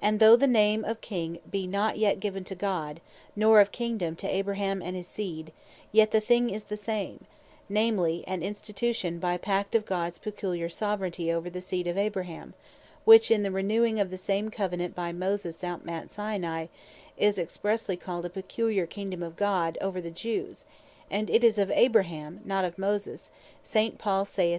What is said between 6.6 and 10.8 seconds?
the same; namely, an Institution by pact, of Gods peculiar